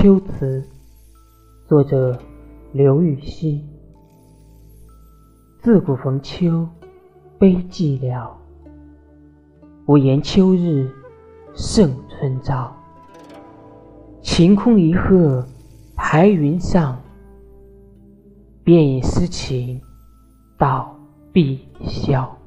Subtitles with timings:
[0.00, 0.64] 秋词
[1.66, 2.16] 作者
[2.72, 3.66] 刘禹锡
[5.58, 6.68] 自古逢秋
[7.36, 8.30] 悲寂寥，
[9.86, 10.88] 无言秋日
[11.52, 12.72] 胜春朝。
[14.22, 15.44] 晴空一鹤
[15.96, 16.96] 排云上，
[18.62, 19.82] 便引诗情
[20.56, 20.96] 到
[21.32, 22.37] 碧霄。